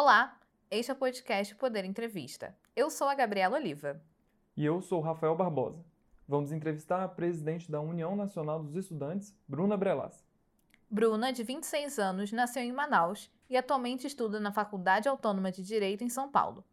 [0.00, 0.38] Olá,
[0.70, 2.56] este é o podcast Poder Entrevista.
[2.76, 4.00] Eu sou a Gabriela Oliva.
[4.56, 5.84] E eu sou o Rafael Barbosa.
[6.28, 10.24] Vamos entrevistar a presidente da União Nacional dos Estudantes, Bruna Brelas.
[10.88, 16.04] Bruna, de 26 anos, nasceu em Manaus e atualmente estuda na Faculdade Autônoma de Direito
[16.04, 16.64] em São Paulo.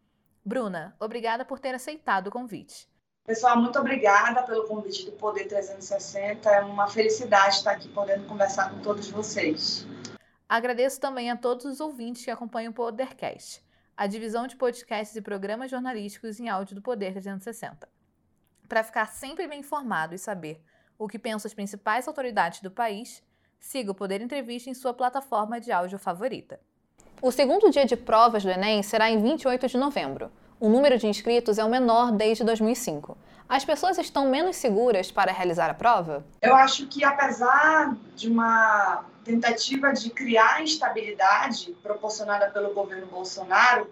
[0.45, 2.87] Bruna, obrigada por ter aceitado o convite.
[3.25, 6.47] Pessoal, muito obrigada pelo convite do Poder 360.
[6.47, 9.87] É uma felicidade estar aqui podendo conversar com todos vocês.
[10.47, 13.63] Agradeço também a todos os ouvintes que acompanham o Podercast,
[13.97, 17.89] a divisão de podcasts e programas jornalísticos em áudio do Poder 360.
[18.69, 20.61] Para ficar sempre bem informado e saber
[20.99, 23.23] o que pensam as principais autoridades do país,
[23.59, 26.59] siga o Poder Entrevista em sua plataforma de áudio favorita.
[27.19, 30.31] O segundo dia de provas do Enem será em 28 de novembro.
[30.59, 33.17] O número de inscritos é o menor desde 2005.
[33.49, 36.23] As pessoas estão menos seguras para realizar a prova?
[36.39, 43.91] Eu acho que, apesar de uma tentativa de criar instabilidade proporcionada pelo governo Bolsonaro,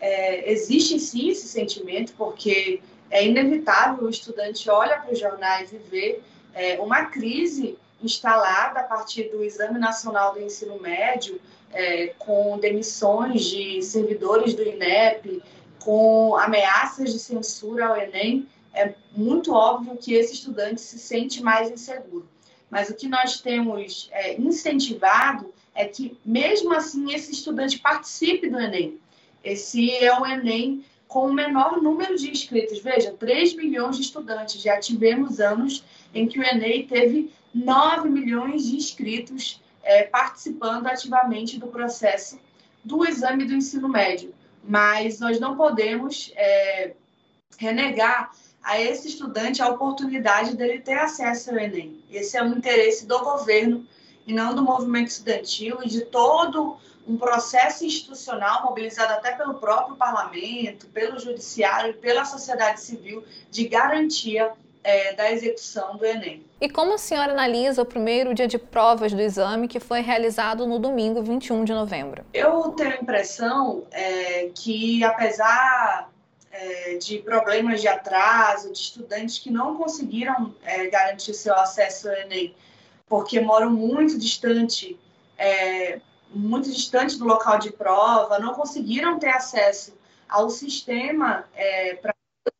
[0.00, 5.76] é, existe sim esse sentimento, porque é inevitável o estudante olha para os jornais e
[5.76, 6.20] vê
[6.54, 11.40] é, uma crise instalada a partir do Exame Nacional do Ensino Médio,
[11.72, 15.42] é, com demissões de servidores do INEP,
[15.84, 21.70] com ameaças de censura ao Enem, é muito óbvio que esse estudante se sente mais
[21.70, 22.26] inseguro.
[22.72, 28.58] Mas o que nós temos é, incentivado é que, mesmo assim, esse estudante participe do
[28.58, 28.98] Enem.
[29.44, 32.78] Esse é o Enem com o menor número de inscritos.
[32.78, 34.62] Veja, 3 milhões de estudantes.
[34.62, 35.84] Já tivemos anos
[36.14, 42.40] em que o Enem teve 9 milhões de inscritos é, participando ativamente do processo
[42.82, 44.34] do exame do ensino médio.
[44.64, 46.94] Mas nós não podemos é,
[47.58, 52.02] renegar a esse estudante a oportunidade dele ter acesso ao Enem.
[52.10, 53.86] Esse é um interesse do governo
[54.26, 59.96] e não do movimento estudantil e de todo um processo institucional mobilizado até pelo próprio
[59.96, 64.52] parlamento, pelo judiciário e pela sociedade civil de garantia
[64.84, 66.44] é, da execução do Enem.
[66.60, 70.66] E como a senhora analisa o primeiro dia de provas do exame que foi realizado
[70.66, 72.24] no domingo 21 de novembro?
[72.32, 76.11] Eu tenho a impressão é, que, apesar
[76.52, 82.14] é, de problemas de atraso, de estudantes que não conseguiram é, garantir seu acesso ao
[82.14, 82.54] Enem,
[83.08, 84.98] porque moram muito distante,
[85.38, 85.98] é,
[86.30, 89.94] muito distante do local de prova, não conseguiram ter acesso
[90.28, 92.14] ao sistema é, para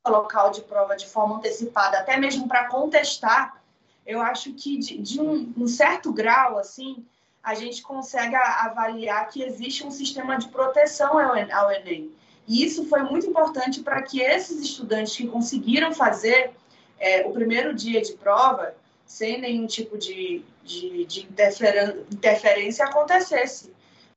[0.06, 3.62] o local de prova de forma antecipada, até mesmo para contestar,
[4.06, 7.04] eu acho que de, de um, um certo grau, assim,
[7.42, 12.12] a gente consegue avaliar que existe um sistema de proteção ao Enem.
[12.47, 16.50] E isso foi muito importante para que esses estudantes que conseguiram fazer
[16.98, 18.75] é, o primeiro dia de prova,
[19.06, 21.28] sem nenhum tipo de, de, de
[22.10, 23.72] interferência, acontecesse.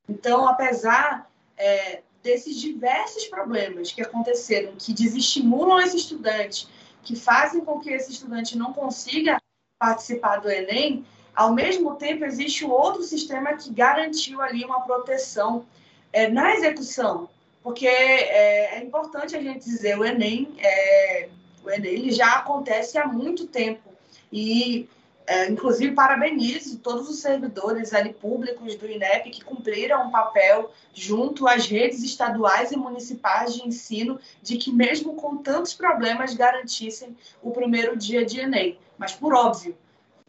[0.08, 6.68] Então, apesar é, desses diversos problemas que aconteceram, que desestimulam esse estudante,
[7.04, 9.38] que fazem com que esse estudante não consiga
[9.80, 11.06] participar do Enem,
[11.36, 15.66] ao mesmo tempo existe outro sistema que garantiu ali uma proteção
[16.12, 17.30] é, na execução
[17.66, 21.30] porque é, é, importante a gente dizer, o Enem, é,
[21.64, 23.90] o Enem ele já acontece há muito tempo
[24.32, 24.88] e,
[25.26, 31.48] é, inclusive, parabenizo todos os servidores ali públicos do INEP que cumpriram um papel junto
[31.48, 37.50] às redes estaduais e municipais de ensino de que, mesmo com tantos problemas, garantissem o
[37.50, 38.78] primeiro dia de Enem.
[38.96, 39.76] Mas, por óbvio,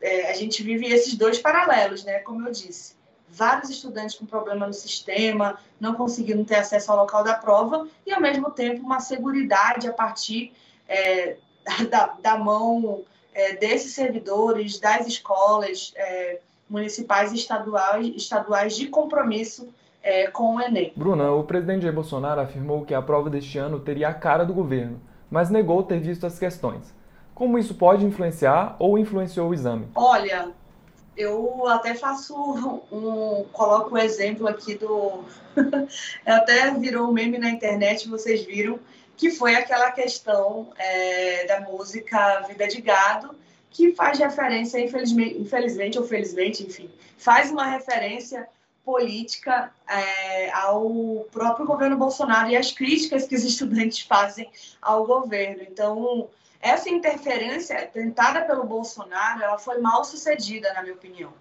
[0.00, 2.20] é, a gente vive esses dois paralelos, né?
[2.20, 2.95] Como eu disse
[3.28, 8.12] vários estudantes com problema no sistema, não conseguindo ter acesso ao local da prova, e
[8.12, 10.52] ao mesmo tempo uma segurança a partir
[10.88, 11.36] é,
[11.90, 13.02] da, da, mão
[13.34, 19.68] é, desses servidores, das escolas é, municipais e estaduais, estaduais de compromisso
[20.02, 20.92] é, com o Enem.
[20.96, 24.54] Bruna, o presidente Jair Bolsonaro afirmou que a prova deste ano teria a cara do
[24.54, 25.00] governo,
[25.30, 26.94] mas negou ter visto as questões.
[27.34, 29.88] Como isso pode influenciar ou influenciou o exame?
[29.94, 30.52] Olha,
[31.16, 32.34] eu até faço
[32.92, 35.24] um, coloco o exemplo aqui do,
[36.24, 38.78] até virou um meme na internet, vocês viram,
[39.16, 43.34] que foi aquela questão é, da música Vida de Gado,
[43.70, 48.46] que faz referência, infelizmente, infelizmente ou felizmente, enfim, faz uma referência
[48.84, 54.48] política é, ao próprio governo Bolsonaro e as críticas que os estudantes fazem
[54.80, 55.62] ao governo.
[55.68, 56.28] Então,
[56.66, 61.32] essa interferência tentada pelo Bolsonaro, ela foi mal sucedida, na minha opinião.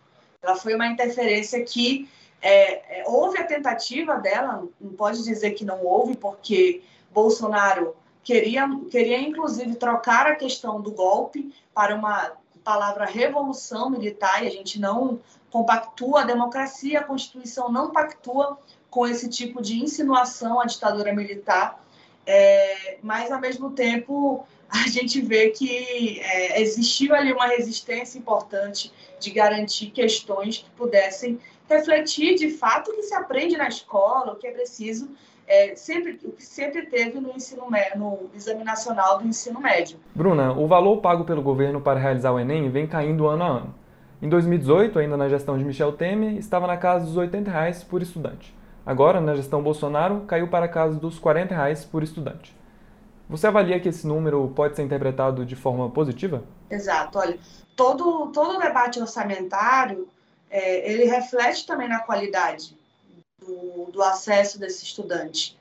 [0.41, 2.07] Ela foi uma interferência que
[2.41, 8.69] é, é, houve a tentativa dela, não pode dizer que não houve, porque Bolsonaro queria,
[8.91, 12.33] queria inclusive trocar a questão do golpe para uma
[12.63, 15.19] palavra revolução militar, e a gente não
[15.49, 21.83] compactua, a democracia, a Constituição não pactua com esse tipo de insinuação à ditadura militar,
[22.27, 24.45] é, mas ao mesmo tempo
[24.85, 31.39] a gente vê que é, existiu ali uma resistência importante de garantir questões que pudessem
[31.69, 35.09] refletir de fato o que se aprende na escola, o que é preciso,
[35.47, 39.97] é, sempre, o que sempre teve no, ensino, no Exame Nacional do Ensino Médio.
[40.13, 43.75] Bruna, o valor pago pelo governo para realizar o Enem vem caindo ano a ano.
[44.21, 48.01] Em 2018, ainda na gestão de Michel Temer, estava na casa dos 80 reais por
[48.01, 48.55] estudante.
[48.85, 52.55] Agora, na gestão Bolsonaro, caiu para a casa dos 40 reais por estudante.
[53.29, 56.43] Você avalia que esse número pode ser interpretado de forma positiva?
[56.69, 57.17] Exato.
[57.17, 57.39] Olha,
[57.75, 60.07] todo, todo debate orçamentário,
[60.49, 62.77] é, ele reflete também na qualidade
[63.39, 65.57] do, do acesso desse estudante.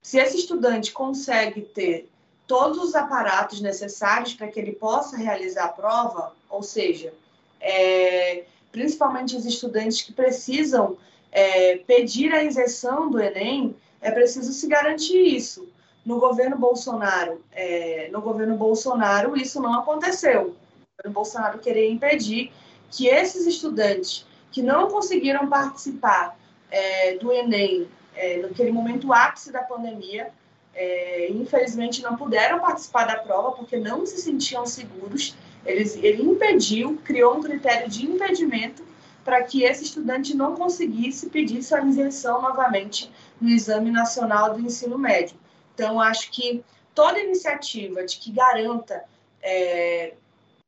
[0.00, 2.08] Se esse estudante consegue ter
[2.46, 7.12] todos os aparatos necessários para que ele possa realizar a prova, ou seja,
[7.60, 10.96] é, principalmente os estudantes que precisam
[11.30, 15.68] é, pedir a isenção do Enem, é preciso se garantir isso.
[16.08, 20.56] No governo Bolsonaro, é, no governo Bolsonaro isso não aconteceu.
[21.04, 22.50] O Bolsonaro queria impedir
[22.90, 26.34] que esses estudantes que não conseguiram participar
[26.70, 30.30] é, do Enem é, naquele momento ápice da pandemia,
[30.74, 35.36] é, infelizmente não puderam participar da prova porque não se sentiam seguros.
[35.66, 38.82] Eles, ele impediu, criou um critério de impedimento
[39.22, 44.96] para que esse estudante não conseguisse pedir sua isenção novamente no Exame Nacional do Ensino
[44.96, 45.36] Médio.
[45.78, 49.04] Então, acho que toda iniciativa de que garanta
[49.40, 50.14] é,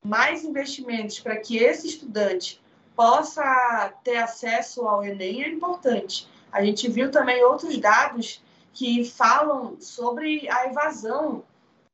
[0.00, 2.62] mais investimentos para que esse estudante
[2.94, 6.28] possa ter acesso ao Enem é importante.
[6.52, 8.40] A gente viu também outros dados
[8.72, 11.42] que falam sobre a evasão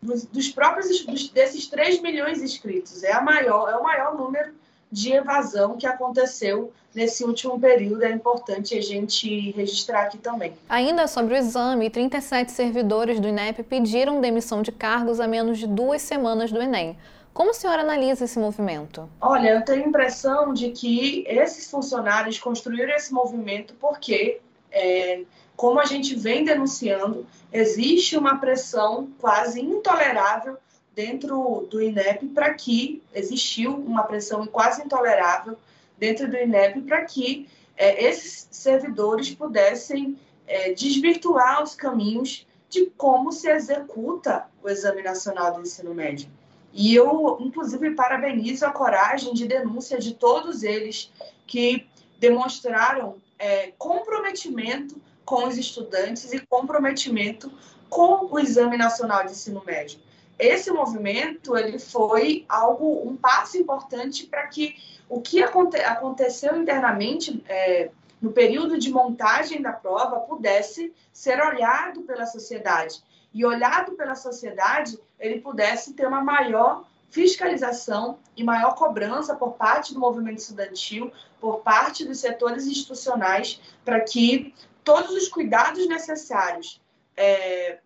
[0.02, 3.02] dos, dos próprios dos, desses 3 milhões de inscritos.
[3.02, 4.52] É, a maior, é o maior número
[4.90, 8.04] de evasão que aconteceu nesse último período.
[8.04, 10.54] É importante a gente registrar aqui também.
[10.68, 15.66] Ainda sobre o exame, 37 servidores do INEP pediram demissão de cargos a menos de
[15.66, 16.96] duas semanas do Enem.
[17.34, 19.10] Como a senhora analisa esse movimento?
[19.20, 24.40] Olha, eu tenho a impressão de que esses funcionários construíram esse movimento porque,
[24.72, 25.20] é,
[25.54, 30.56] como a gente vem denunciando, existe uma pressão quase intolerável
[30.96, 35.58] dentro do INEP para que existiu uma pressão quase intolerável
[35.98, 37.46] dentro do INEP para que
[37.76, 45.52] é, esses servidores pudessem é, desvirtuar os caminhos de como se executa o Exame Nacional
[45.52, 46.30] do Ensino Médio.
[46.72, 51.12] E eu, inclusive, parabenizo a coragem de denúncia de todos eles
[51.46, 51.86] que
[52.18, 57.52] demonstraram é, comprometimento com os estudantes e comprometimento
[57.90, 60.05] com o Exame Nacional de Ensino Médio.
[60.38, 64.76] Esse movimento ele foi algo um passo importante para que
[65.08, 67.90] o que aconte aconteceu internamente é,
[68.20, 73.02] no período de montagem da prova pudesse ser olhado pela sociedade.
[73.32, 79.94] E olhado pela sociedade, ele pudesse ter uma maior fiscalização e maior cobrança por parte
[79.94, 86.80] do movimento estudantil, por parte dos setores institucionais, para que todos os cuidados necessários
[87.16, 87.78] é,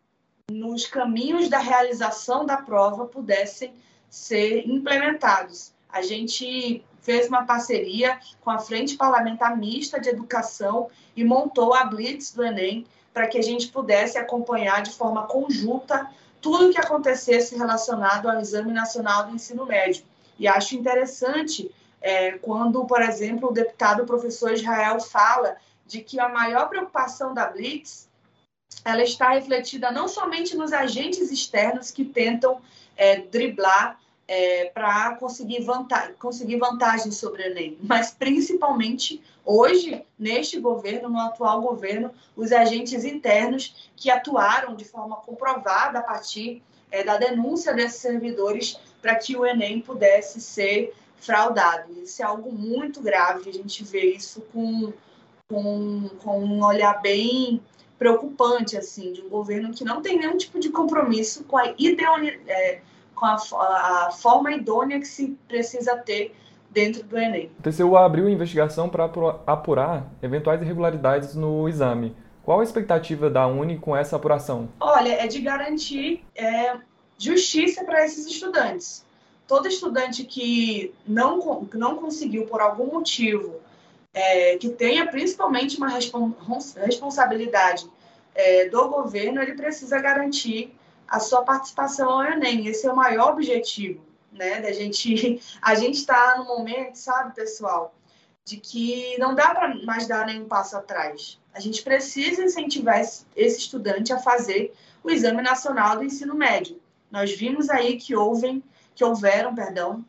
[0.50, 3.72] nos caminhos da realização da prova pudessem
[4.08, 5.72] ser implementados.
[5.88, 11.84] A gente fez uma parceria com a Frente Parlamentar Mista de Educação e montou a
[11.84, 16.08] Blitz do Enem, para que a gente pudesse acompanhar de forma conjunta
[16.40, 20.04] tudo o que acontecesse relacionado ao Exame Nacional do Ensino Médio.
[20.38, 21.70] E acho interessante
[22.00, 27.46] é, quando, por exemplo, o deputado professor Israel fala de que a maior preocupação da
[27.46, 28.08] Blitz
[28.84, 32.60] ela está refletida não somente nos agentes externos que tentam
[32.96, 40.60] é, driblar é, para conseguir, vanta conseguir vantagem sobre o Enem, mas principalmente hoje, neste
[40.60, 46.62] governo, no atual governo, os agentes internos que atuaram de forma comprovada a partir
[46.92, 51.92] é, da denúncia desses servidores para que o Enem pudesse ser fraudado.
[52.00, 54.92] Isso é algo muito grave, a gente vê isso com,
[55.48, 57.60] com, com um olhar bem
[58.00, 62.40] preocupante, assim, de um governo que não tem nenhum tipo de compromisso com a ideologia.
[62.48, 62.80] É,
[63.14, 63.34] com a,
[64.06, 66.34] a forma idônea que se precisa ter
[66.70, 67.50] dentro do Enem.
[67.58, 69.04] O TCU abriu investigação para
[69.46, 72.16] apurar eventuais irregularidades no exame.
[72.42, 74.70] Qual a expectativa da Uni com essa apuração?
[74.80, 76.76] Olha, é de garantir é,
[77.18, 79.04] justiça para esses estudantes.
[79.46, 83.56] Todo estudante que não, não conseguiu, por algum motivo,
[84.12, 87.88] é, que tenha principalmente uma responsabilidade
[88.34, 90.74] é, do governo, ele precisa garantir
[91.06, 92.66] a sua participação ao Enem.
[92.66, 94.00] Esse é o maior objetivo,
[94.32, 94.60] né?
[94.60, 97.94] Da gente, a gente está no momento, sabe, pessoal,
[98.44, 101.38] de que não dá para mais dar nenhum passo atrás.
[101.52, 106.80] A gente precisa incentivar esse estudante a fazer o Exame Nacional do Ensino Médio.
[107.10, 108.62] Nós vimos aí que houve,
[108.94, 110.04] que houveram, perdão,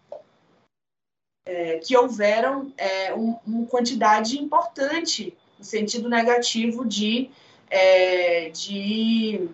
[1.46, 7.30] é, que houveram é, um, uma quantidade importante no sentido negativo de,
[7.70, 9.50] é, de,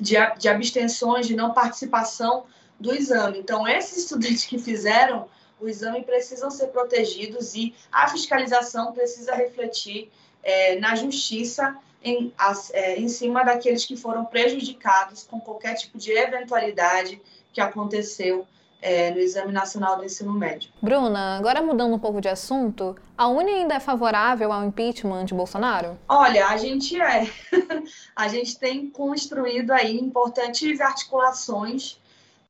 [0.00, 2.46] de, de abstenções, de não participação
[2.78, 3.38] do exame.
[3.38, 5.28] Então, esses estudantes que fizeram
[5.60, 10.10] o exame precisam ser protegidos e a fiscalização precisa refletir
[10.42, 15.96] é, na justiça em, as, é, em cima daqueles que foram prejudicados com qualquer tipo
[15.96, 17.20] de eventualidade
[17.52, 18.46] que aconteceu
[18.84, 20.68] é, no Exame Nacional do Ensino Médio.
[20.82, 25.32] Bruna, agora mudando um pouco de assunto, a Uni ainda é favorável ao impeachment de
[25.32, 25.98] Bolsonaro?
[26.06, 27.26] Olha, a gente é.
[28.14, 31.98] a gente tem construído aí importantes articulações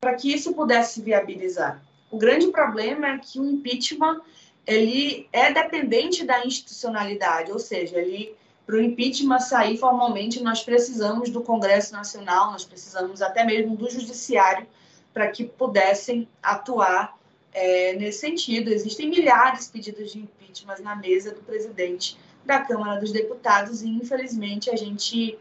[0.01, 1.81] para que isso pudesse viabilizar.
[2.11, 4.21] O grande problema é que o impeachment
[4.67, 8.35] ele é dependente da institucionalidade, ou seja, ele
[8.67, 13.91] para o impeachment sair formalmente, nós precisamos do Congresso Nacional, nós precisamos até mesmo do
[13.91, 14.67] Judiciário
[15.15, 17.17] para que pudessem atuar
[17.55, 18.69] é, nesse sentido.
[18.71, 23.89] Existem milhares de pedidos de impeachment na mesa do presidente da Câmara dos Deputados e,
[23.89, 25.39] infelizmente, a gente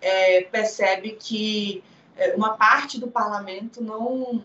[0.00, 1.84] é, percebe que
[2.16, 4.42] é, uma parte do parlamento não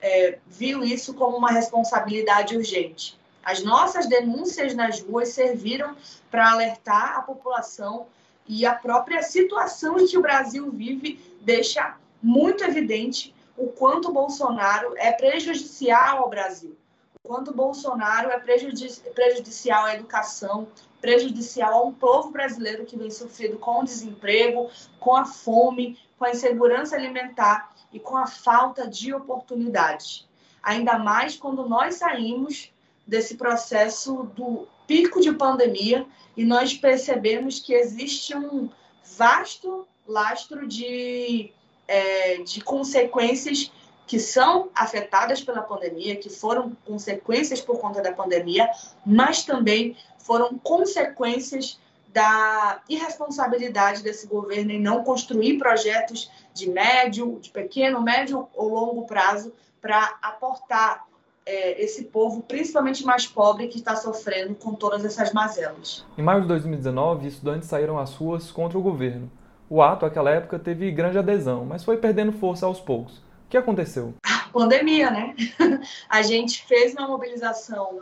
[0.00, 3.18] é, viu isso como uma responsabilidade urgente.
[3.42, 5.96] As nossas denúncias nas ruas serviram
[6.30, 8.06] para alertar a população
[8.46, 14.94] e a própria situação em que o Brasil vive deixa muito evidente o quanto Bolsonaro
[14.96, 16.76] é prejudicial ao Brasil,
[17.24, 20.68] o quanto Bolsonaro é prejudicial à educação,
[21.00, 26.24] prejudicial a um povo brasileiro que vem sofrendo com o desemprego, com a fome, com
[26.24, 30.26] a insegurança alimentar e com a falta de oportunidades.
[30.62, 32.72] Ainda mais quando nós saímos
[33.06, 38.70] desse processo do pico de pandemia e nós percebemos que existe um
[39.16, 41.52] vasto lastro de
[41.88, 43.72] é, de consequências
[44.06, 48.70] que são afetadas pela pandemia, que foram consequências por conta da pandemia,
[49.04, 51.78] mas também foram consequências
[52.12, 59.06] da irresponsabilidade desse governo em não construir projetos de médio, de pequeno, médio ou longo
[59.06, 61.06] prazo para aportar
[61.44, 66.04] é, esse povo, principalmente mais pobre, que está sofrendo com todas essas mazelas.
[66.16, 69.30] Em maio de 2019, estudantes saíram às ruas contra o governo.
[69.70, 73.18] O ato, naquela época, teve grande adesão, mas foi perdendo força aos poucos.
[73.18, 74.14] O que aconteceu?
[74.24, 75.34] A pandemia, né?
[76.08, 78.00] A gente fez uma mobilização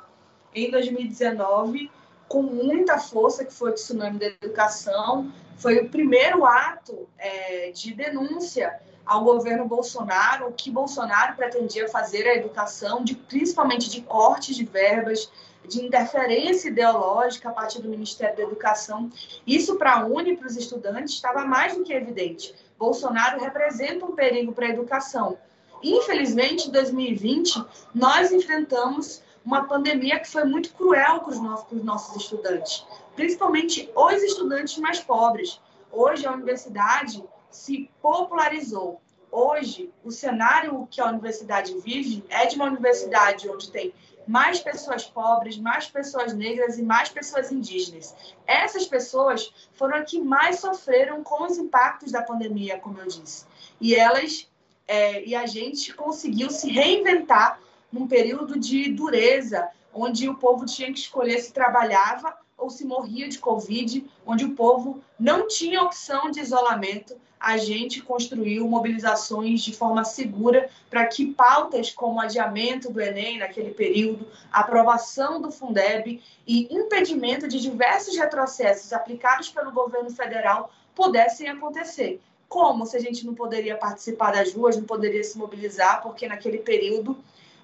[0.55, 1.91] em 2019
[2.29, 5.31] com muita força, que foi o Tsunami da Educação.
[5.57, 12.27] Foi o primeiro ato é, de denúncia ao governo Bolsonaro, o que Bolsonaro pretendia fazer
[12.27, 15.31] a educação, de, principalmente de cortes de verbas,
[15.69, 19.11] de interferência ideológica a partir do Ministério da Educação.
[19.47, 22.55] Isso para a Uni, para os estudantes, estava mais do que evidente.
[22.79, 25.39] Bolsonaro representa um perigo para a educação.
[25.83, 31.77] Infelizmente, em 2020, nós enfrentamos uma pandemia que foi muito cruel para os nossos, para
[31.77, 35.61] os nossos estudantes, principalmente os estudantes mais pobres.
[35.93, 39.01] Hoje, a universidade se popularizou.
[39.31, 43.93] Hoje, o cenário que a universidade vive é de uma universidade onde tem
[44.27, 48.15] mais pessoas pobres, mais pessoas negras e mais pessoas indígenas.
[48.47, 53.45] Essas pessoas foram as que mais sofreram com os impactos da pandemia, como eu disse.
[53.81, 54.49] E elas
[54.89, 60.93] é, e a gente conseguiu se reinventar num período de dureza, onde o povo tinha
[60.93, 66.31] que escolher se trabalhava ou se morria de Covid, onde o povo não tinha opção
[66.31, 73.01] de isolamento, a gente construiu mobilizações de forma segura para que pautas como adiamento do
[73.01, 80.73] Enem naquele período, aprovação do Fundeb e impedimento de diversos retrocessos aplicados pelo governo federal
[80.95, 82.21] pudessem acontecer.
[82.49, 86.59] Como se a gente não poderia participar das ruas, não poderia se mobilizar, porque naquele
[86.59, 87.19] período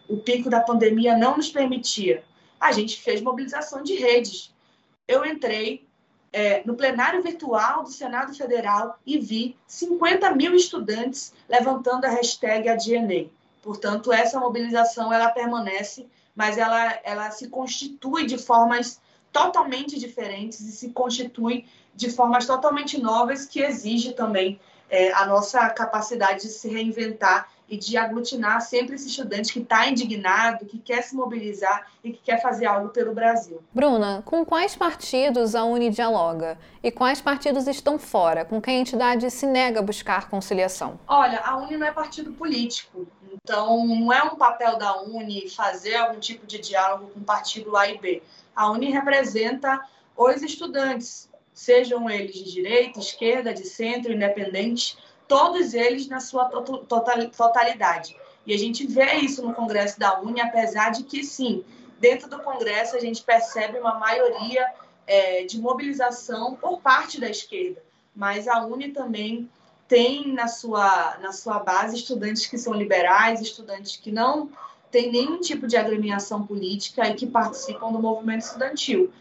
[0.09, 2.23] o pico da pandemia não nos permitia.
[2.61, 4.53] A gente fez mobilização de redes.
[5.09, 5.87] Eu entrei
[6.33, 12.69] é, no plenário virtual do Senado Federal e vi 50 mil estudantes levantando a hashtag
[12.69, 13.29] ADNA.
[13.63, 20.73] Portanto, essa mobilização ela permanece, mas ela, ela se constitui de formas totalmente diferentes e
[20.73, 24.59] se constitui de formas totalmente novas que exige também
[24.93, 29.87] é, a nossa capacidade de se reinventar e de aglutinar sempre esse estudante que está
[29.87, 33.63] indignado, que quer se mobilizar e que quer fazer algo pelo Brasil.
[33.73, 36.59] Bruna, com quais partidos a Uni dialoga?
[36.83, 38.45] E quais partidos estão fora?
[38.45, 41.01] Com quem a entidade se nega a buscar conciliação?
[41.09, 43.07] Olha, a Uni não é partido político,
[43.43, 47.75] Então, não é um papel da Uni fazer algum tipo de diálogo com o partido
[47.79, 48.23] A e B.
[48.55, 49.81] A Uni representa
[50.15, 51.32] os estudantes,
[51.63, 58.17] sejam eles de direita, esquerda, de centro, independente, todos eles na sua totalidade.
[58.45, 61.65] E a gente vê isso no Congresso da Uni, apesar de que, sim,
[62.01, 64.67] dentro do Congresso a gente percebe uma maioria
[65.07, 67.81] é, de mobilização por parte da esquerda.
[68.15, 69.49] Mas a Uni também
[69.87, 74.51] tem na sua, na sua base estudantes que são liberais, estudantes que não
[74.91, 79.13] têm nenhum tipo de agremiação política e que participam do movimento estudantil.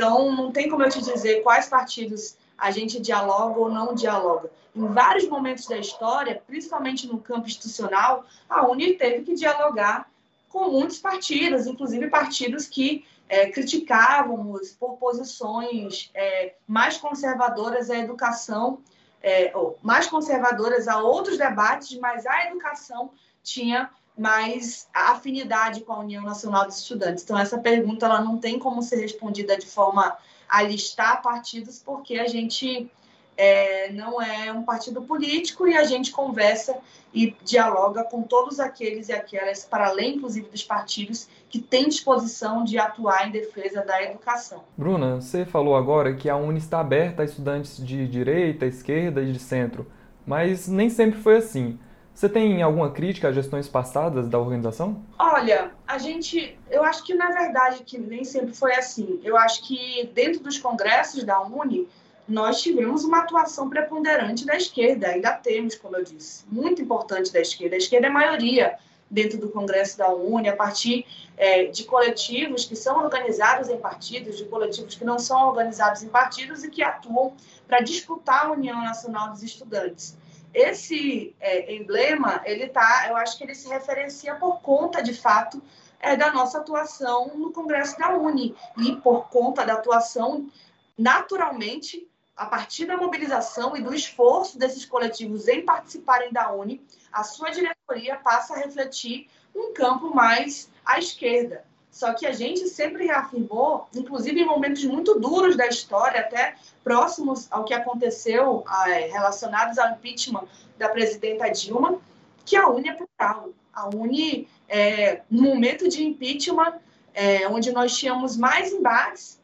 [0.00, 4.50] Então, não tem como eu te dizer quais partidos a gente dialoga ou não dialoga.
[4.74, 10.10] Em vários momentos da história, principalmente no campo institucional, a Uni teve que dialogar
[10.48, 18.78] com muitos partidos, inclusive partidos que é, criticávamos por posições é, mais conservadoras à educação,
[19.22, 23.10] é, ou mais conservadoras a outros debates, mas a educação
[23.42, 27.24] tinha mais afinidade com a União Nacional dos Estudantes.
[27.24, 30.16] Então, essa pergunta ela não tem como ser respondida de forma
[30.48, 32.90] a listar partidos, porque a gente
[33.36, 36.76] é, não é um partido político e a gente conversa
[37.12, 42.62] e dialoga com todos aqueles e aquelas, para além, inclusive, dos partidos, que têm disposição
[42.62, 44.62] de atuar em defesa da educação.
[44.76, 49.32] Bruna, você falou agora que a Uni está aberta a estudantes de direita, esquerda e
[49.32, 49.90] de centro,
[50.26, 51.78] mas nem sempre foi assim.
[52.14, 55.02] Você tem alguma crítica às gestões passadas da organização?
[55.18, 59.20] Olha, a gente, eu acho que na verdade que nem sempre foi assim.
[59.24, 61.88] Eu acho que dentro dos congressos da Uni,
[62.28, 67.40] nós tivemos uma atuação preponderante da esquerda, ainda temos, como eu disse, muito importante da
[67.40, 67.74] esquerda.
[67.74, 68.78] A esquerda é maioria
[69.10, 71.04] dentro do Congresso da Uni, a partir
[71.36, 76.08] é, de coletivos que são organizados em partidos, de coletivos que não são organizados em
[76.08, 77.32] partidos e que atuam
[77.66, 80.16] para disputar a União Nacional dos Estudantes.
[80.52, 85.62] Esse é, emblema, ele tá, eu acho que ele se referencia por conta, de fato,
[86.00, 90.50] é, da nossa atuação no Congresso da Uni e por conta da atuação
[90.98, 96.82] naturalmente a partir da mobilização e do esforço desses coletivos em participarem da Uni,
[97.12, 101.64] a sua diretoria passa a refletir um campo mais à esquerda.
[101.90, 107.48] Só que a gente sempre reafirmou, inclusive em momentos muito duros da história, até próximos
[107.50, 108.64] ao que aconteceu,
[109.10, 110.46] relacionados ao impeachment
[110.78, 111.98] da presidenta Dilma,
[112.44, 113.50] que a Uni é plural.
[113.72, 116.74] A Uni, é, no momento de impeachment,
[117.12, 119.40] é, onde nós tínhamos mais embates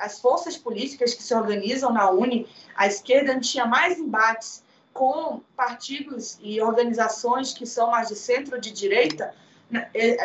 [0.00, 6.38] as forças políticas que se organizam na Uni, a esquerda tinha mais embates com partidos
[6.42, 9.34] e organizações que são mais de centro de direita,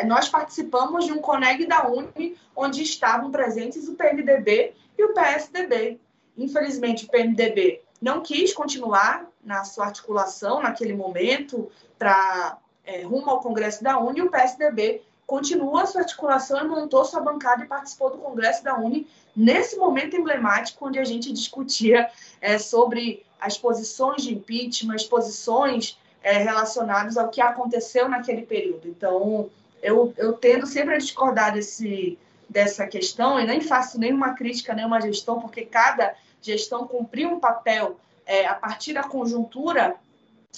[0.06, 6.00] nós participamos de um coneg da Uni, onde estavam presentes o PMDB e o PSDB.
[6.36, 13.40] Infelizmente, o PMDB não quis continuar na sua articulação naquele momento para é, rumo ao
[13.40, 18.10] Congresso da Uni, o PSDB continua a sua articulação e montou sua bancada e participou
[18.10, 22.08] do Congresso da Uni nesse momento emblemático onde a gente discutia
[22.40, 28.88] é, sobre as posições de impeachment, as posições é, relacionadas ao que aconteceu naquele período.
[28.88, 29.48] Então,
[29.80, 35.00] eu, eu tendo sempre a discordar desse, dessa questão e nem faço nenhuma crítica, nenhuma
[35.00, 39.94] gestão, porque cada gestão cumpriu um papel é, a partir da conjuntura,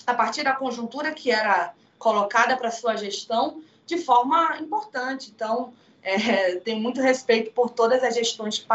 [0.06, 5.30] a partir da conjuntura que era colocada para sua gestão de forma importante.
[5.36, 8.66] Então, é, tenho muito respeito por todas as gestões que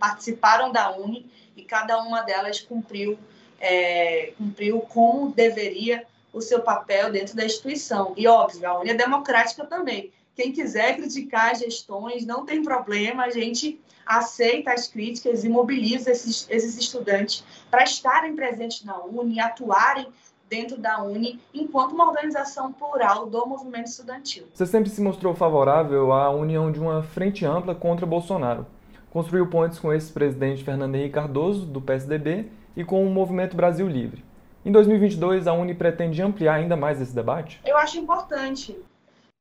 [0.00, 3.16] participaram da Uni e cada uma delas cumpriu,
[3.60, 8.12] é, cumpriu como deveria o seu papel dentro da instituição.
[8.16, 10.12] E, óbvio, a Uni é democrática também.
[10.34, 16.10] Quem quiser criticar as gestões, não tem problema, a gente aceita as críticas e mobiliza
[16.10, 20.06] esses, esses estudantes para estarem presentes na Uni, atuarem
[20.48, 24.44] dentro da Uni, enquanto uma organização plural do movimento estudantil.
[24.52, 28.66] Você sempre se mostrou favorável à união de uma frente ampla contra Bolsonaro.
[29.10, 33.86] Construiu pontes com o ex-presidente Fernando Henrique Cardoso, do PSDB, e com o Movimento Brasil
[33.88, 34.24] Livre.
[34.64, 37.60] Em 2022, a Uni pretende ampliar ainda mais esse debate?
[37.64, 38.78] Eu acho importante,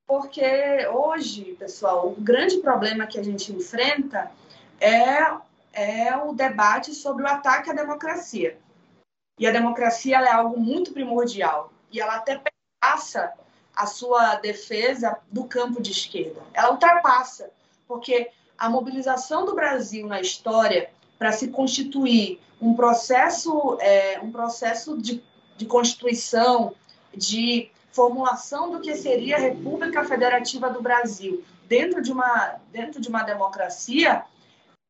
[0.07, 4.31] porque hoje, pessoal, o grande problema que a gente enfrenta
[4.79, 5.19] é,
[5.73, 8.57] é o debate sobre o ataque à democracia.
[9.37, 11.71] E a democracia é algo muito primordial.
[11.91, 12.41] E ela até
[12.81, 13.33] passa
[13.75, 16.41] a sua defesa do campo de esquerda.
[16.53, 17.49] Ela ultrapassa,
[17.85, 24.97] porque a mobilização do Brasil na história para se constituir um processo, é, um processo
[24.97, 25.21] de,
[25.57, 26.73] de constituição,
[27.13, 33.07] de formulação do que seria a República Federativa do Brasil dentro de uma, dentro de
[33.07, 34.23] uma democracia,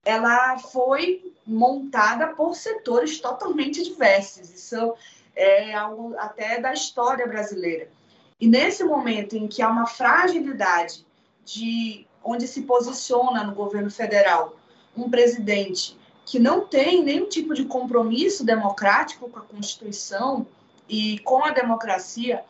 [0.06, 4.50] ela foi montada por setores totalmente diversos.
[4.50, 4.96] Isso
[5.36, 7.90] é algo até da história brasileira.
[8.40, 11.06] E nesse momento em que há uma fragilidade
[11.44, 14.56] de onde se posiciona no governo federal
[14.96, 15.99] um presidente
[16.30, 20.46] que não tem nenhum tipo de compromisso democrático com a Constituição
[20.88, 22.46] e com a democracia,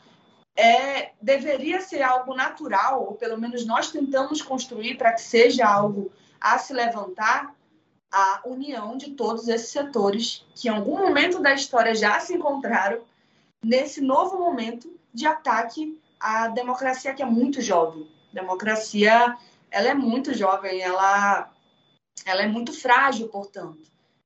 [0.54, 6.12] é, deveria ser algo natural, ou pelo menos nós tentamos construir para que seja algo
[6.42, 7.56] a se levantar,
[8.12, 13.00] a união de todos esses setores que em algum momento da história já se encontraram
[13.64, 18.12] nesse novo momento de ataque à democracia que é muito jovem.
[18.34, 19.38] Democracia,
[19.72, 21.50] ela é muito jovem, ela
[22.26, 23.80] ela é muito frágil, portanto.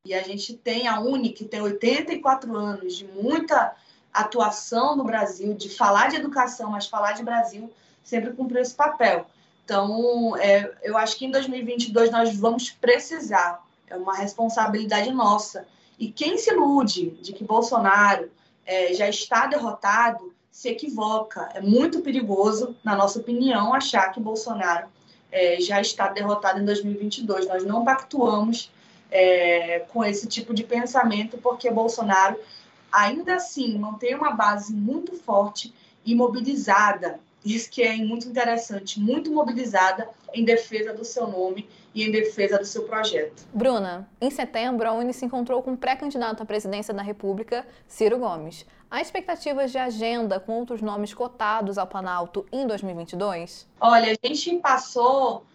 [0.06, 3.76] E a gente tem a UNI, que tem 84 anos de muita
[4.14, 7.72] atuação no Brasil, de falar de educação, mas falar de Brasil
[8.04, 9.26] sempre cumpriu esse papel.
[9.64, 15.66] Então, é, eu acho que em 2022 nós vamos precisar, é uma responsabilidade nossa.
[15.98, 18.30] E quem se ilude de que Bolsonaro
[18.66, 21.50] é, já está derrotado se equivoca.
[21.54, 24.88] É muito perigoso, na nossa opinião, achar que Bolsonaro
[25.34, 27.48] é, já está derrotado em 2022.
[27.48, 28.72] Nós não pactuamos
[29.12, 32.40] é, com esse tipo de pensamento, porque Bolsonaro
[32.92, 35.74] ainda assim mantém uma base muito forte
[36.06, 42.04] e mobilizada isso que é muito interessante, muito mobilizada em defesa do seu nome e
[42.04, 43.44] em defesa do seu projeto.
[43.54, 48.18] Bruna, em setembro, a Uni se encontrou com o pré-candidato à presidência da República, Ciro
[48.18, 48.66] Gomes.
[48.90, 53.68] Há expectativas de agenda com outros nomes cotados ao Planalto em 2022?
[53.80, 55.46] Olha, a gente passou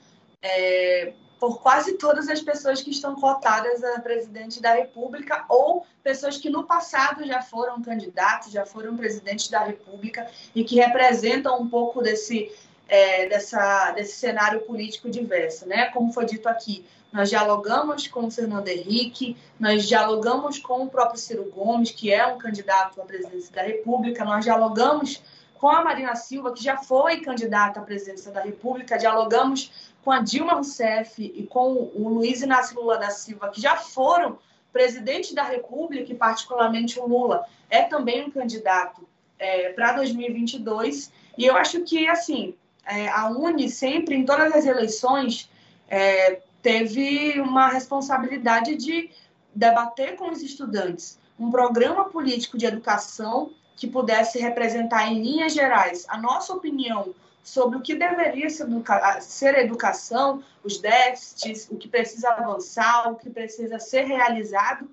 [0.42, 6.36] é, por quase todas as pessoas que estão cotadas a presidente da República ou pessoas
[6.36, 11.68] que no passado já foram candidatos, já foram presidentes da República e que representam um
[11.68, 12.52] pouco desse,
[12.88, 15.86] é, dessa, desse cenário político diverso, né?
[15.86, 21.18] Como foi dito aqui, nós dialogamos com o Fernando Henrique, nós dialogamos com o próprio
[21.18, 25.22] Ciro Gomes, que é um candidato à presidência da República, nós dialogamos
[25.58, 30.20] com a Marina Silva, que já foi candidata à presidência da República, dialogamos com a
[30.20, 34.38] Dilma Rousseff e com o Luiz Inácio Lula da Silva, que já foram
[34.72, 39.06] presidente da República, e particularmente o Lula, é também um candidato
[39.38, 41.10] é, para 2022.
[41.36, 42.54] E eu acho que, assim,
[42.86, 45.50] é, a Uni sempre, em todas as eleições,
[45.88, 49.10] é, teve uma responsabilidade de
[49.54, 56.04] debater com os estudantes um programa político de educação que pudesse representar em linhas gerais
[56.08, 57.14] a nossa opinião
[57.48, 63.16] sobre o que deveria ser, educa ser educação, os déficits, o que precisa avançar, o
[63.16, 64.88] que precisa ser realizado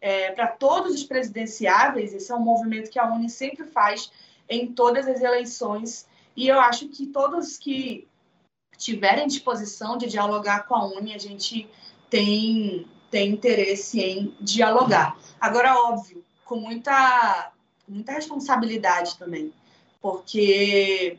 [0.00, 2.12] é, para todos os presidenciáveis.
[2.12, 4.10] Esse é um movimento que a Uni sempre faz
[4.48, 6.08] em todas as eleições.
[6.36, 8.08] E eu acho que todos que
[8.76, 11.68] tiverem disposição de dialogar com a Uni, a gente
[12.08, 15.16] tem, tem interesse em dialogar.
[15.40, 17.52] Agora, óbvio, com muita,
[17.86, 19.52] muita responsabilidade também,
[20.02, 21.16] porque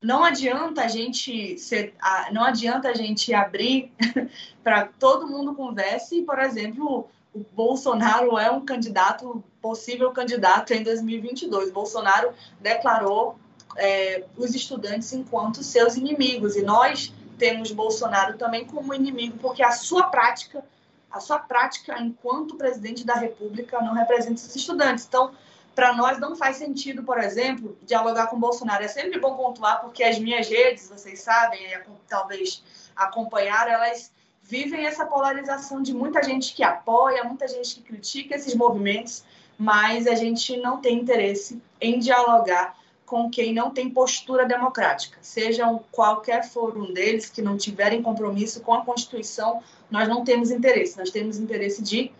[0.00, 1.94] não adianta a gente ser,
[2.32, 3.92] não adianta a gente abrir
[4.62, 11.70] para todo mundo converse por exemplo, o Bolsonaro é um candidato, possível candidato em 2022.
[11.70, 13.38] Bolsonaro declarou
[13.76, 19.72] é, os estudantes enquanto seus inimigos e nós temos Bolsonaro também como inimigo porque a
[19.72, 20.64] sua prática,
[21.10, 25.06] a sua prática enquanto presidente da República não representa os estudantes.
[25.06, 25.32] Então,
[25.78, 28.82] para nós não faz sentido, por exemplo, dialogar com Bolsonaro.
[28.82, 31.60] É sempre bom pontuar, porque as minhas redes, vocês sabem,
[32.08, 32.64] talvez
[32.96, 34.10] acompanhar, elas
[34.42, 39.22] vivem essa polarização de muita gente que apoia, muita gente que critica esses movimentos,
[39.56, 45.84] mas a gente não tem interesse em dialogar com quem não tem postura democrática, sejam
[45.92, 50.98] qualquer for um deles que não tiverem compromisso com a Constituição, nós não temos interesse,
[50.98, 52.10] nós temos interesse de,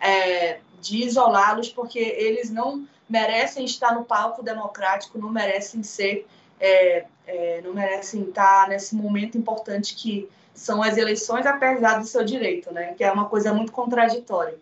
[0.00, 6.26] é, de isolá-los, porque eles não merecem estar no palco democrático, não merecem ser,
[6.60, 12.24] é, é, não merecem estar nesse momento importante que são as eleições, apesar do seu
[12.24, 12.94] direito, né?
[12.94, 14.58] Que é uma coisa muito contraditória.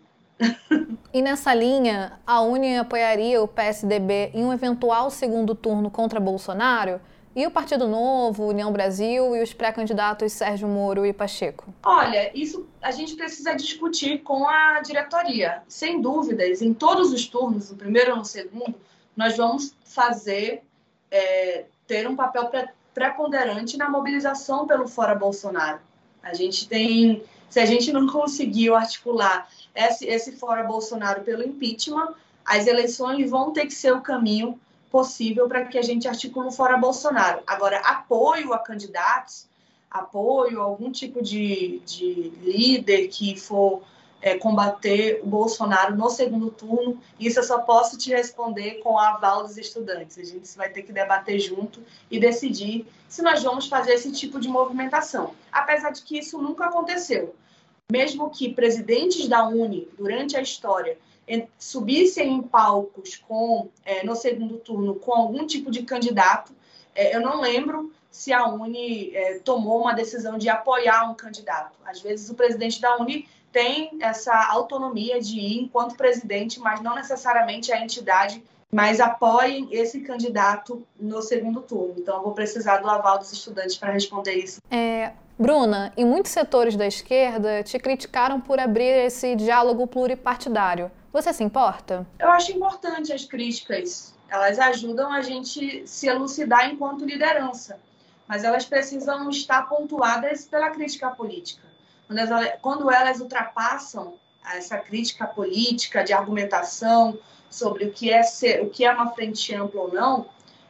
[1.12, 7.00] E nessa linha, a Uni apoiaria o PSDB em um eventual segundo turno contra Bolsonaro?
[7.37, 11.75] E o Partido Novo, União Brasil e os pré-candidatos Sérgio Moro e Pacheco?
[11.83, 15.61] Olha, isso a gente precisa discutir com a diretoria.
[15.66, 18.77] Sem dúvidas, em todos os turnos, no primeiro ou no segundo,
[19.16, 20.62] nós vamos fazer,
[21.11, 22.49] é, ter um papel
[22.94, 25.81] preponderante na mobilização pelo Fora Bolsonaro.
[26.23, 32.14] A gente tem, se a gente não conseguiu articular esse, esse Fora Bolsonaro pelo impeachment,
[32.44, 34.57] as eleições vão ter que ser o caminho
[34.94, 37.42] possível para que a gente articule fora Bolsonaro.
[37.48, 39.48] Agora, apoio a candidatos,
[39.90, 43.83] apoio a algum tipo de, de líder que for
[44.22, 47.00] é, combater o Bolsonaro no segundo turno.
[47.18, 50.16] Isso eu só posso te responder com o aval dos estudantes.
[50.16, 54.38] A gente vai ter que debater junto e decidir se nós vamos fazer esse tipo
[54.38, 55.35] de movimentação.
[55.50, 57.35] Apesar de que isso nunca aconteceu.
[57.90, 60.96] Mesmo que presidentes da Uni, durante a história,
[61.58, 66.52] subissem em palcos com é, no segundo turno com algum tipo de candidato,
[66.94, 71.76] é, eu não lembro se a Uni é, tomou uma decisão de apoiar um candidato.
[71.84, 76.94] Às vezes o presidente da Uni tem essa autonomia de ir enquanto presidente, mas não
[76.94, 78.42] necessariamente a entidade
[78.74, 81.94] mas apoiem esse candidato no segundo turno.
[81.96, 84.60] Então, eu vou precisar do aval dos estudantes para responder isso.
[84.68, 90.90] É, Bruna, e muitos setores da esquerda te criticaram por abrir esse diálogo pluripartidário.
[91.12, 92.04] Você se importa?
[92.18, 94.12] Eu acho importante as críticas.
[94.28, 97.78] Elas ajudam a gente se elucidar enquanto liderança,
[98.26, 101.62] mas elas precisam estar pontuadas pela crítica política.
[102.60, 104.14] Quando elas ultrapassam
[104.52, 107.16] essa crítica política de argumentação
[107.55, 110.27] sobre o que é ser, o que é uma frente ampla ou não,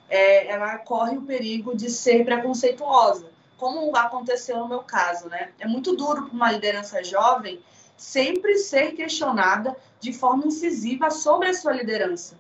[0.09, 5.51] é, ela corre o perigo de ser preconceituosa, como aconteceu no meu caso, né?
[5.59, 7.59] É muito duro para uma liderança jovem
[7.97, 12.39] sempre ser questionada de forma incisiva sobre a sua liderança.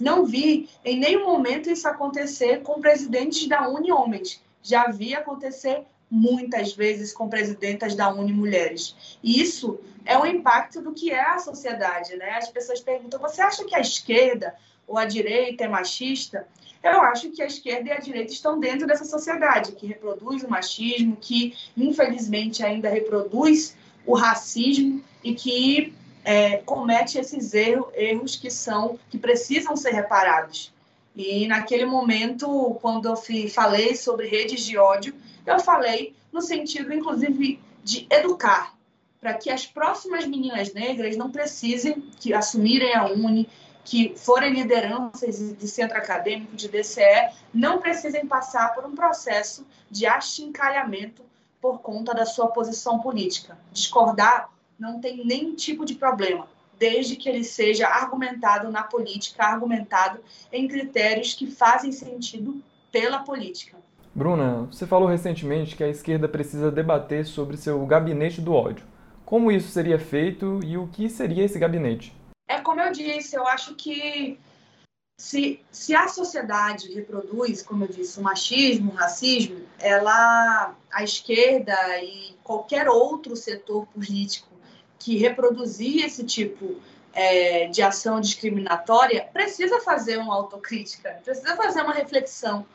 [0.00, 4.42] Não vi em nenhum momento isso acontecer com presidentes da Uni homens.
[4.60, 9.18] Já vi acontecer muitas vezes com presidentas da Uni mulheres.
[9.22, 12.36] E isso é o impacto do que é a sociedade, né?
[12.36, 14.54] As pessoas perguntam: você acha que a esquerda
[14.86, 16.46] ou a direita é machista?
[16.82, 20.50] Eu acho que a esquerda e a direita estão dentro dessa sociedade que reproduz o
[20.50, 28.50] machismo, que infelizmente ainda reproduz o racismo e que é, comete esses erros, erros que
[28.50, 30.72] são que precisam ser reparados.
[31.16, 33.16] E naquele momento, quando eu
[33.48, 35.14] falei sobre redes de ódio,
[35.46, 38.74] eu falei no sentido, inclusive, de educar,
[39.24, 43.48] para que as próximas meninas negras não precisem que assumirem a Uni,
[43.82, 50.04] que forem lideranças de centro acadêmico, de DCE, não precisem passar por um processo de
[50.04, 51.22] achincalhamento
[51.58, 53.56] por conta da sua posição política.
[53.72, 56.46] Discordar não tem nenhum tipo de problema,
[56.78, 60.20] desde que ele seja argumentado na política, argumentado
[60.52, 63.78] em critérios que fazem sentido pela política.
[64.14, 68.92] Bruna, você falou recentemente que a esquerda precisa debater sobre seu gabinete do ódio.
[69.24, 72.14] Como isso seria feito e o que seria esse gabinete?
[72.46, 74.38] É como eu disse, eu acho que
[75.18, 81.74] se, se a sociedade reproduz, como eu disse, o machismo, o racismo, ela, a esquerda
[82.02, 84.48] e qualquer outro setor político
[84.98, 86.80] que reproduzir esse tipo
[87.12, 92.66] é, de ação discriminatória precisa fazer uma autocrítica, precisa fazer uma reflexão,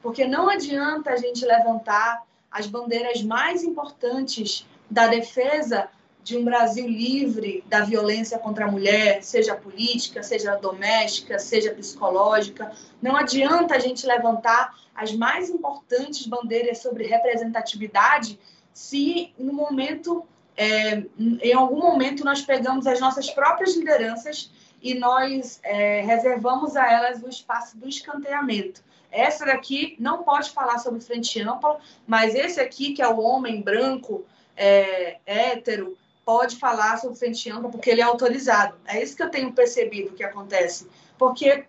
[0.00, 5.88] porque não adianta a gente levantar as bandeiras mais importantes da defesa
[6.22, 12.72] de um Brasil livre da violência contra a mulher, seja política, seja doméstica, seja psicológica.
[13.00, 18.38] Não adianta a gente levantar as mais importantes bandeiras sobre representatividade
[18.72, 20.24] se no momento,
[20.56, 24.50] é, em algum momento, nós pegamos as nossas próprias lideranças
[24.82, 28.82] e nós é, reservamos a elas o espaço do escanteamento.
[29.10, 33.60] Essa daqui não pode falar sobre frente ampla, mas esse aqui, que é o homem
[33.60, 34.24] branco,
[34.60, 38.76] é, hétero, pode falar sobre frente ampla porque ele é autorizado.
[38.86, 40.86] É isso que eu tenho percebido que acontece.
[41.18, 41.64] Porque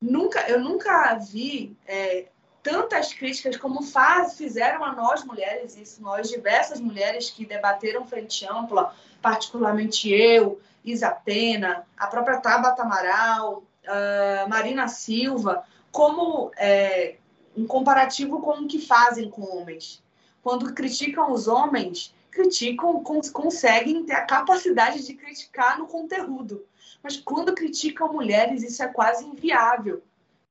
[0.00, 2.26] nunca, eu nunca vi é,
[2.60, 8.44] tantas críticas como faz, fizeram a nós mulheres, isso, nós, diversas mulheres que debateram frente
[8.44, 13.62] ampla, particularmente eu, Isa Pena, a própria Tabata Amaral,
[14.48, 17.16] Marina Silva, como é,
[17.56, 20.02] um comparativo com o que fazem com homens.
[20.42, 26.64] Quando criticam os homens, criticam, cons conseguem ter a capacidade de criticar no conteúdo.
[27.02, 30.02] Mas quando criticam mulheres, isso é quase inviável.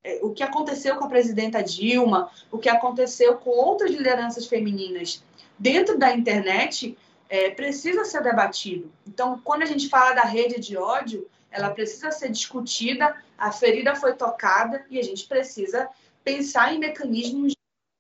[0.04, 5.24] É, o que aconteceu com a presidenta Dilma, o que aconteceu com outras lideranças femininas
[5.58, 6.98] dentro da internet,
[7.30, 8.92] é, precisa ser debatido.
[9.06, 13.96] Então, quando a gente fala da rede de ódio, ela precisa ser discutida, a ferida
[13.96, 15.90] foi tocada e a gente precisa
[16.24, 17.57] pensar em mecanismos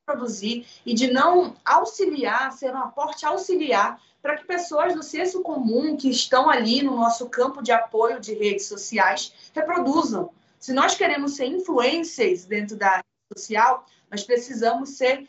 [0.07, 5.97] produzir e de não auxiliar, ser um aporte auxiliar para que pessoas do senso comum
[5.97, 10.31] que estão ali no nosso campo de apoio de redes sociais reproduzam.
[10.57, 13.05] Se nós queremos ser influências dentro da rede
[13.37, 15.27] social, nós precisamos ser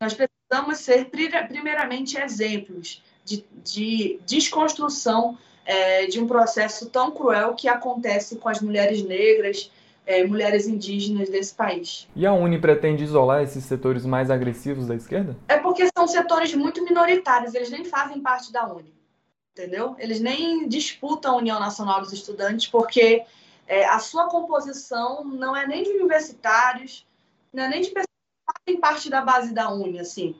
[0.00, 7.68] nós precisamos ser primeiramente exemplos de, de desconstrução é, de um processo tão cruel que
[7.68, 9.70] acontece com as mulheres negras,
[10.06, 12.08] é, mulheres indígenas desse país.
[12.14, 15.36] E a Uni pretende isolar esses setores mais agressivos da esquerda?
[15.48, 18.94] É porque são setores muito minoritários, eles nem fazem parte da Uni,
[19.52, 19.96] entendeu?
[19.98, 23.24] Eles nem disputam a União Nacional dos Estudantes, porque
[23.66, 27.04] é, a sua composição não é nem de universitários,
[27.52, 30.36] não é nem de pessoas que fazem parte da base da Uni, assim.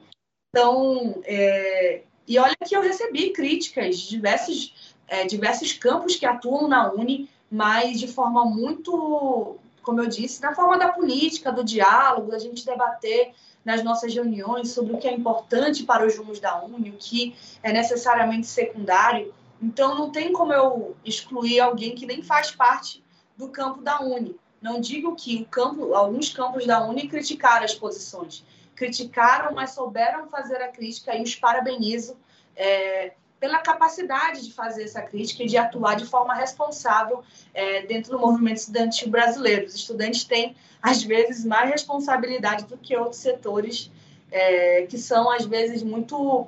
[0.49, 6.69] Então, é, e olha que eu recebi críticas de diversos, é, diversos campos que atuam
[6.69, 12.31] na Uni, mas de forma muito, como eu disse, na forma da política, do diálogo,
[12.31, 13.33] da gente debater
[13.63, 17.35] nas nossas reuniões sobre o que é importante para os rumos da Uni, o que
[17.61, 19.33] é necessariamente secundário.
[19.61, 23.03] Então, não tem como eu excluir alguém que nem faz parte
[23.35, 24.35] do campo da Uni.
[24.61, 28.43] Não digo que campo, alguns campos da Uni criticaram as posições.
[28.75, 32.15] Criticaram, mas souberam fazer a crítica e os parabenizo
[32.55, 37.23] é, pela capacidade de fazer essa crítica e de atuar de forma responsável
[37.53, 39.65] é, dentro do movimento estudantil brasileiro.
[39.65, 43.91] Os estudantes têm, às vezes, mais responsabilidade do que outros setores
[44.31, 46.47] é, que são, às vezes, muito.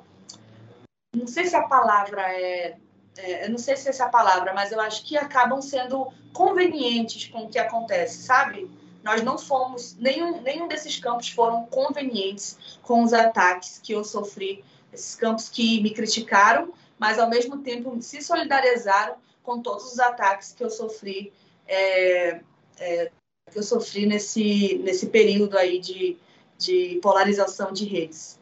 [1.15, 2.75] Não sei se a palavra é,
[3.17, 3.45] é.
[3.45, 7.27] Eu não sei se é essa a palavra, mas eu acho que acabam sendo convenientes
[7.27, 8.69] com o que acontece, sabe?
[9.03, 14.63] Nós não fomos, nenhum, nenhum desses campos foram convenientes com os ataques que eu sofri
[14.91, 20.51] esses campos que me criticaram, mas ao mesmo tempo se solidarizaram com todos os ataques
[20.51, 21.31] que eu sofri,
[21.67, 22.41] é,
[22.79, 23.11] é,
[23.51, 26.17] que eu sofri nesse, nesse período aí de,
[26.57, 28.39] de polarização de redes.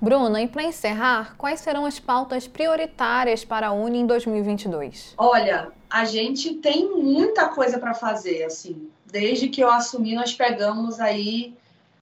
[0.00, 5.14] Bruna, e para encerrar, quais serão as pautas prioritárias para a Uni em 2022?
[5.16, 8.90] Olha, a gente tem muita coisa para fazer, assim.
[9.06, 11.54] Desde que eu assumi, nós pegamos aí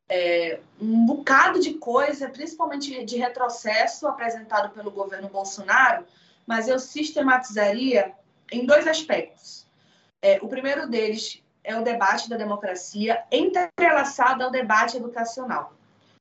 [0.08, 6.04] é, um bocado de coisa, principalmente de retrocesso apresentado pelo governo Bolsonaro,
[6.46, 8.12] mas eu sistematizaria
[8.52, 9.66] em dois aspectos.
[10.20, 15.72] É, o primeiro deles é o debate da democracia entrelaçado ao debate educacional.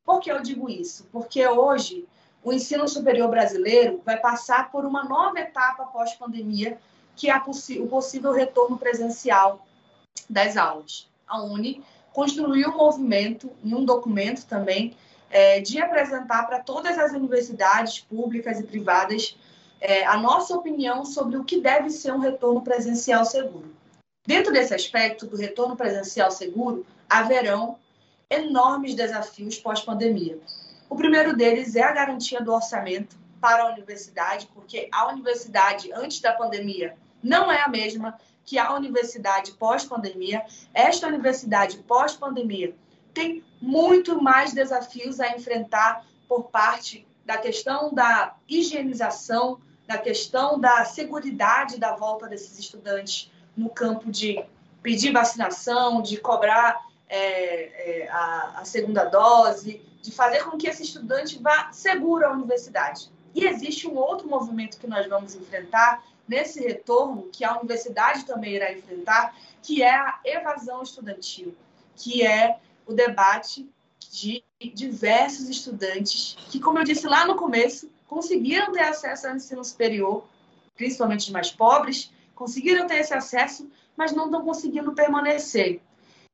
[0.05, 1.07] Por que eu digo isso?
[1.11, 2.07] Porque hoje
[2.43, 6.77] o ensino superior brasileiro vai passar por uma nova etapa pós-pandemia,
[7.15, 9.65] que é o possível retorno presencial
[10.29, 11.09] das aulas.
[11.27, 14.95] A Uni construiu um movimento, em um documento também,
[15.29, 19.35] é, de apresentar para todas as universidades públicas e privadas
[19.81, 23.73] é, a nossa opinião sobre o que deve ser um retorno presencial seguro.
[24.25, 27.77] Dentro desse aspecto do retorno presencial seguro, haverão
[28.29, 30.39] enormes desafios pós-pandemia.
[30.89, 36.21] O primeiro deles é a garantia do orçamento para a universidade, porque a universidade, antes
[36.21, 42.75] da pandemia, não é a mesma que a universidade pós-pandemia, esta universidade pós-pandemia,
[43.13, 50.83] tem muito mais desafios a enfrentar por parte da questão da higienização, da questão da
[50.85, 54.43] segurança da volta desses estudantes no campo de
[54.81, 60.83] pedir vacinação, de cobrar é, é, a, a segunda dose, de fazer com que esse
[60.83, 63.09] estudante vá seguro à universidade.
[63.33, 68.53] E existe um outro movimento que nós vamos enfrentar, nesse retorno que a universidade também
[68.53, 71.55] irá enfrentar, que é a evasão estudantil,
[71.95, 73.69] que é o debate
[74.11, 79.63] de diversos estudantes que, como eu disse lá no começo, conseguiram ter acesso ao ensino
[79.63, 80.25] superior,
[80.75, 85.81] principalmente os mais pobres, conseguiram ter esse acesso, mas não estão conseguindo permanecer.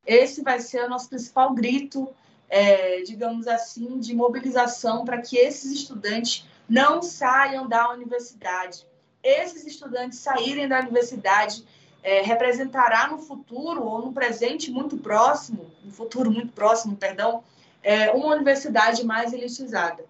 [0.06, 2.10] Esse vai ser o nosso principal grito,
[2.50, 8.86] é, digamos assim, de mobilização para que esses estudantes não saiam da universidade,
[9.24, 11.66] esses estudantes saírem da universidade
[12.02, 17.44] é, representará no futuro ou no presente muito próximo, no futuro muito próximo, perdão,
[17.84, 20.06] é, uma universidade mais elitizada.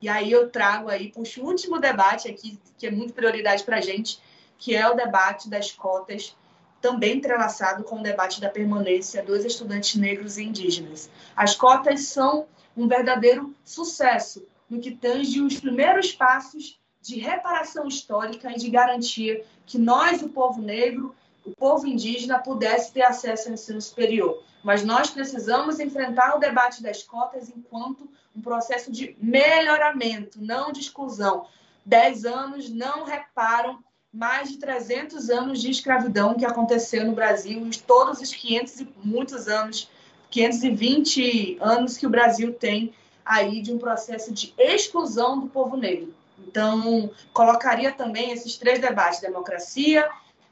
[0.00, 3.78] E aí eu trago aí, puxo o último debate aqui, que é muito prioridade para
[3.78, 4.20] a gente,
[4.58, 6.36] que é o debate das cotas,
[6.80, 11.10] também entrelaçado com o debate da permanência dos estudantes negros e indígenas.
[11.34, 12.46] As cotas são
[12.76, 19.44] um verdadeiro sucesso no que tange os primeiros passos de reparação histórica e de garantia
[19.66, 21.14] que nós, o povo negro,
[21.44, 24.42] o povo indígena, pudesse ter acesso ao ensino superior.
[24.62, 30.80] Mas nós precisamos enfrentar o debate das cotas enquanto um processo de melhoramento, não de
[30.80, 31.46] exclusão.
[31.84, 38.20] Dez anos não reparam mais de 300 anos de escravidão que aconteceu no Brasil, todos
[38.20, 39.90] os 500 e muitos anos,
[40.30, 46.14] 520 anos que o Brasil tem aí de um processo de exclusão do povo negro.
[46.54, 50.08] Então, colocaria também esses três debates: democracia,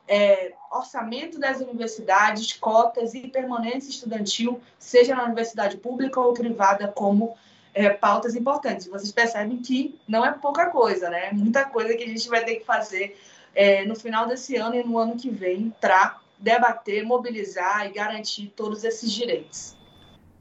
[0.08, 7.36] é, orçamento das universidades, cotas e permanência estudantil, seja na universidade pública ou privada, como
[7.72, 8.88] é, pautas importantes.
[8.88, 11.30] Vocês percebem que não é pouca coisa, né?
[11.32, 13.16] Muita coisa que a gente vai ter que fazer
[13.54, 18.52] é, no final desse ano e no ano que vem para debater, mobilizar e garantir
[18.56, 19.76] todos esses direitos.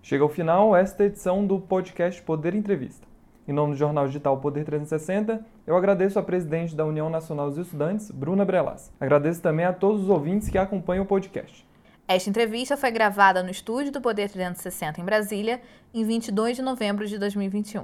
[0.01, 3.10] Chega ao final esta edição do podcast Poder Entrevista.
[3.51, 7.57] Em nome do jornal digital Poder 360, eu agradeço a presidente da União Nacional dos
[7.57, 8.93] Estudantes, Bruna Brelas.
[8.97, 11.67] Agradeço também a todos os ouvintes que acompanham o podcast.
[12.07, 15.61] Esta entrevista foi gravada no estúdio do Poder 360 em Brasília,
[15.93, 17.83] em 22 de novembro de 2021.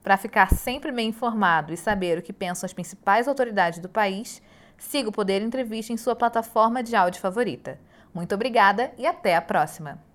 [0.00, 4.40] Para ficar sempre bem informado e saber o que pensam as principais autoridades do país,
[4.78, 7.80] siga o Poder Entrevista em sua plataforma de áudio favorita.
[8.14, 10.09] Muito obrigada e até a próxima!